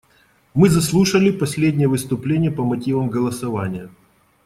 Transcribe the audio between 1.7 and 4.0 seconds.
выступление по мотивам голосования.